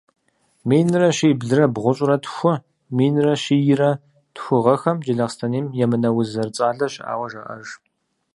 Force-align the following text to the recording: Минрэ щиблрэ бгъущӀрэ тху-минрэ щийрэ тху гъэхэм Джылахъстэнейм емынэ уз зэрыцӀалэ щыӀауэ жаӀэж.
Минрэ 0.69 1.09
щиблрэ 1.17 1.65
бгъущӀрэ 1.73 2.15
тху-минрэ 2.23 3.33
щийрэ 3.43 3.91
тху 4.35 4.55
гъэхэм 4.63 4.97
Джылахъстэнейм 5.03 5.65
емынэ 5.83 6.09
уз 6.17 6.27
зэрыцӀалэ 6.33 6.87
щыӀауэ 6.93 7.27
жаӀэж. 7.31 7.67